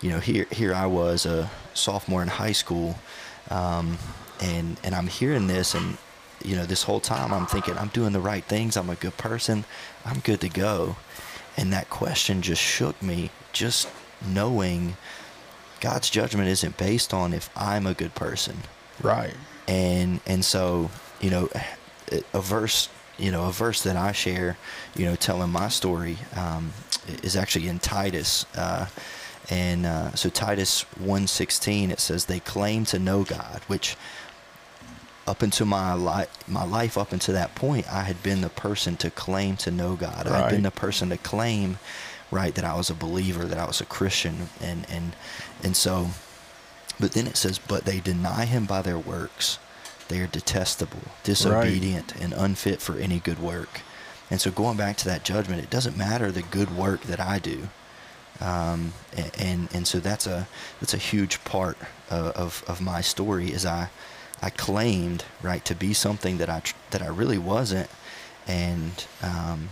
you 0.00 0.10
know, 0.10 0.20
here 0.20 0.46
here 0.50 0.74
I 0.74 0.86
was 0.86 1.26
a 1.26 1.50
sophomore 1.74 2.22
in 2.22 2.28
high 2.28 2.52
school, 2.52 2.98
um, 3.50 3.98
and 4.40 4.78
and 4.84 4.94
I'm 4.94 5.06
hearing 5.06 5.46
this, 5.46 5.74
and 5.74 5.96
you 6.44 6.56
know, 6.56 6.66
this 6.66 6.82
whole 6.84 7.00
time 7.00 7.32
I'm 7.32 7.46
thinking 7.46 7.76
I'm 7.78 7.88
doing 7.88 8.12
the 8.12 8.20
right 8.20 8.44
things, 8.44 8.76
I'm 8.76 8.90
a 8.90 8.94
good 8.96 9.16
person, 9.16 9.64
I'm 10.04 10.20
good 10.20 10.40
to 10.42 10.48
go, 10.48 10.96
and 11.56 11.72
that 11.72 11.90
question 11.90 12.42
just 12.42 12.62
shook 12.62 13.00
me, 13.02 13.30
just 13.52 13.88
knowing 14.26 14.96
God's 15.80 16.10
judgment 16.10 16.48
isn't 16.48 16.76
based 16.76 17.14
on 17.14 17.32
if 17.32 17.50
I'm 17.56 17.86
a 17.86 17.94
good 17.94 18.14
person, 18.14 18.56
Right. 19.02 19.34
and 19.68 20.20
and 20.26 20.44
so 20.44 20.90
you 21.20 21.30
know 21.30 21.48
a 22.32 22.40
verse 22.40 22.88
you 23.18 23.30
know 23.30 23.46
a 23.48 23.52
verse 23.52 23.82
that 23.82 23.96
i 23.96 24.12
share 24.12 24.56
you 24.96 25.04
know 25.04 25.14
telling 25.16 25.50
my 25.50 25.68
story 25.68 26.16
um, 26.36 26.72
is 27.22 27.36
actually 27.36 27.68
in 27.68 27.78
titus 27.78 28.46
uh, 28.56 28.86
and 29.50 29.84
uh, 29.86 30.12
so 30.14 30.28
titus 30.30 30.84
1.16 31.02 31.90
it 31.90 32.00
says 32.00 32.24
they 32.26 32.40
claim 32.40 32.84
to 32.86 32.98
know 32.98 33.24
god 33.24 33.60
which 33.66 33.96
up 35.28 35.42
until 35.42 35.66
my 35.66 35.92
life 35.92 36.28
my 36.48 36.64
life 36.64 36.96
up 36.98 37.12
until 37.12 37.34
that 37.34 37.54
point 37.54 37.86
i 37.92 38.02
had 38.02 38.20
been 38.22 38.40
the 38.40 38.48
person 38.48 38.96
to 38.96 39.10
claim 39.10 39.56
to 39.56 39.70
know 39.70 39.94
god 39.94 40.26
i 40.26 40.30
had 40.38 40.50
been 40.50 40.62
the 40.62 40.70
person 40.70 41.10
to 41.10 41.16
claim 41.18 41.78
right 42.30 42.54
that 42.54 42.64
i 42.64 42.74
was 42.74 42.88
a 42.90 42.94
believer 42.94 43.44
that 43.44 43.58
i 43.58 43.66
was 43.66 43.80
a 43.80 43.86
christian 43.86 44.48
and 44.60 44.86
and 44.90 45.14
and 45.62 45.76
so 45.76 46.08
but 47.00 47.12
then 47.12 47.28
it 47.28 47.36
says, 47.36 47.60
but 47.60 47.84
they 47.84 48.00
deny 48.00 48.44
him 48.44 48.64
by 48.66 48.82
their 48.82 48.98
works. 48.98 49.60
They 50.08 50.18
are 50.18 50.26
detestable, 50.26 50.98
disobedient, 51.22 52.12
and 52.20 52.32
unfit 52.32 52.80
for 52.82 52.96
any 52.96 53.20
good 53.20 53.38
work. 53.38 53.82
And 54.32 54.40
so 54.40 54.50
going 54.50 54.76
back 54.76 54.96
to 54.96 55.04
that 55.04 55.22
judgment, 55.22 55.62
it 55.62 55.70
doesn't 55.70 55.96
matter 55.96 56.32
the 56.32 56.42
good 56.42 56.76
work 56.76 57.02
that 57.02 57.20
I 57.20 57.38
do. 57.38 57.68
Um, 58.40 58.94
a- 59.16 59.30
and, 59.40 59.68
and 59.72 59.86
so 59.86 60.00
that's 60.00 60.26
a 60.26 60.48
that's 60.80 60.92
a 60.94 60.98
huge 60.98 61.44
part 61.44 61.76
of, 62.10 62.26
of, 62.36 62.64
of 62.66 62.80
my 62.80 63.00
story 63.00 63.52
is 63.52 63.64
I 63.64 63.90
I 64.42 64.50
claimed 64.50 65.24
right 65.42 65.64
to 65.64 65.74
be 65.74 65.92
something 65.94 66.38
that 66.38 66.48
I 66.48 66.62
that 66.90 67.02
I 67.02 67.08
really 67.08 67.38
wasn't, 67.38 67.88
and 68.46 69.04
um, 69.22 69.70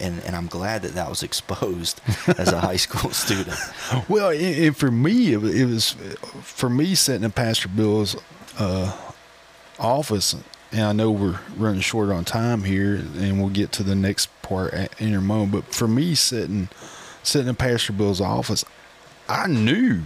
and 0.00 0.20
and 0.24 0.34
I'm 0.34 0.46
glad 0.46 0.82
that 0.82 0.92
that 0.94 1.08
was 1.08 1.22
exposed 1.30 2.00
as 2.38 2.52
a 2.52 2.60
high 2.60 2.76
school 2.76 3.10
student. 3.10 3.58
Well, 4.08 4.30
and, 4.30 4.76
for 4.76 4.90
me, 4.90 5.32
it, 5.32 5.36
wa- 5.38 5.48
it 5.48 5.64
was 5.66 5.96
for 6.42 6.68
me 6.68 6.94
sitting 6.94 7.24
in 7.24 7.30
Pastor 7.32 7.68
Bill's 7.68 8.16
uh, 8.58 8.96
office, 9.78 10.34
and 10.72 10.82
I 10.82 10.92
know 10.92 11.10
we're 11.10 11.38
running 11.56 11.80
short 11.80 12.10
on 12.10 12.24
time 12.24 12.64
here, 12.64 12.96
and 12.96 13.38
we'll 13.40 13.50
get 13.50 13.72
to 13.72 13.82
the 13.82 13.94
next 13.94 14.28
part 14.42 14.74
in 15.00 15.14
a 15.14 15.20
moment. 15.20 15.52
But 15.52 15.74
for 15.74 15.86
me, 15.88 16.14
sitting 16.14 16.68
sitting 17.22 17.48
in 17.48 17.54
Pastor 17.56 17.92
Bill's 17.92 18.20
office, 18.20 18.64
I 19.28 19.46
knew. 19.46 20.02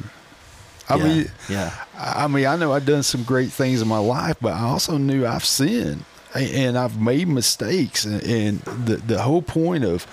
I 0.90 0.96
Yeah, 0.96 1.05
mean, 1.05 1.31
yeah. 1.48 1.74
I 1.96 2.26
mean, 2.26 2.46
I 2.46 2.57
know 2.57 2.72
I've 2.72 2.87
done 2.87 3.03
some 3.03 3.22
great 3.22 3.50
things 3.50 3.81
in 3.83 3.88
my 3.88 3.98
life, 3.98 4.37
but 4.40 4.53
I 4.55 4.61
also 4.62 4.98
knew 4.98 5.26
I've 5.26 5.44
sinned 5.44 6.05
and 6.35 6.76
I've 6.79 7.00
made 7.00 7.29
mistakes. 7.29 8.05
And, 8.05 8.22
and 8.22 8.61
the 8.61 8.96
the 8.96 9.22
whole 9.22 9.42
point 9.42 9.85
of 9.85 10.07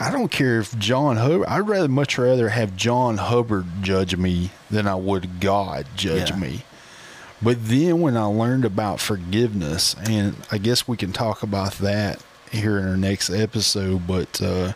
I 0.00 0.10
don't 0.10 0.30
care 0.30 0.58
if 0.60 0.76
John 0.78 1.16
Hubbard. 1.18 1.46
I'd 1.46 1.68
rather 1.68 1.88
much 1.88 2.18
rather 2.18 2.48
have 2.48 2.76
John 2.76 3.18
Hubbard 3.18 3.66
judge 3.82 4.16
me 4.16 4.50
than 4.70 4.86
I 4.88 4.94
would 4.96 5.40
God 5.40 5.86
judge 5.96 6.30
Yeah. 6.30 6.36
me. 6.36 6.64
But 7.42 7.68
then 7.68 8.00
when 8.00 8.16
I 8.16 8.24
learned 8.24 8.64
about 8.64 9.00
forgiveness, 9.00 9.94
and 10.08 10.34
I 10.50 10.58
guess 10.58 10.88
we 10.88 10.96
can 10.96 11.12
talk 11.12 11.42
about 11.42 11.74
that 11.74 12.20
here 12.50 12.78
in 12.78 12.88
our 12.88 12.96
next 12.96 13.28
episode, 13.30 14.06
but 14.06 14.40
uh, 14.40 14.72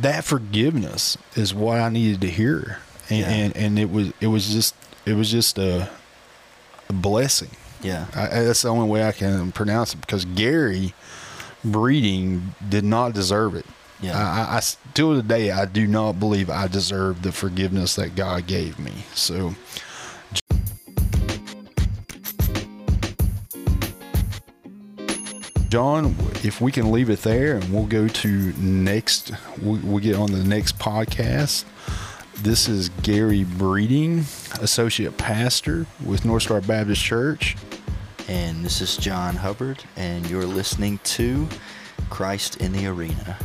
that 0.00 0.24
forgiveness 0.24 1.16
is 1.34 1.54
what 1.54 1.78
I 1.78 1.88
needed 1.88 2.20
to 2.22 2.30
hear, 2.30 2.78
and, 3.10 3.18
Yeah. 3.18 3.28
and 3.28 3.56
and 3.56 3.78
it 3.78 3.90
was 3.90 4.12
it 4.20 4.28
was 4.28 4.48
just 4.52 4.74
it 5.06 5.14
was 5.14 5.30
just 5.30 5.58
a, 5.58 5.88
a 6.88 6.92
blessing. 6.92 7.50
Yeah. 7.82 8.06
I, 8.14 8.26
that's 8.44 8.62
the 8.62 8.68
only 8.68 8.88
way 8.88 9.04
I 9.04 9.12
can 9.12 9.52
pronounce 9.52 9.94
it 9.94 10.00
because 10.00 10.24
Gary 10.26 10.92
Breeding 11.64 12.54
did 12.68 12.84
not 12.84 13.14
deserve 13.14 13.54
it. 13.54 13.66
Yeah. 14.00 14.18
I, 14.18 14.56
I- 14.56 14.60
still 14.60 15.14
today 15.16 15.50
I 15.50 15.64
do 15.66 15.86
not 15.86 16.18
believe 16.20 16.50
I 16.50 16.66
deserve 16.66 17.22
the 17.22 17.32
forgiveness 17.32 17.94
that 17.96 18.14
God 18.16 18.46
gave 18.46 18.78
me. 18.78 18.92
So. 19.14 19.54
John, 25.68 26.16
if 26.42 26.60
we 26.60 26.72
can 26.72 26.90
leave 26.90 27.10
it 27.10 27.20
there 27.22 27.56
and 27.56 27.72
we'll 27.72 27.86
go 27.86 28.08
to 28.08 28.28
next, 28.58 29.30
we, 29.62 29.78
we 29.78 30.00
get 30.00 30.16
on 30.16 30.32
the 30.32 30.42
next 30.42 30.78
podcast. 30.78 31.64
This 32.42 32.70
is 32.70 32.88
Gary 33.02 33.44
Breeding, 33.44 34.20
Associate 34.62 35.14
Pastor 35.18 35.84
with 36.06 36.24
North 36.24 36.44
Star 36.44 36.62
Baptist 36.62 37.02
Church. 37.02 37.54
And 38.28 38.64
this 38.64 38.80
is 38.80 38.96
John 38.96 39.36
Hubbard, 39.36 39.84
and 39.94 40.28
you're 40.30 40.46
listening 40.46 41.00
to 41.04 41.46
Christ 42.08 42.56
in 42.56 42.72
the 42.72 42.86
Arena. 42.86 43.36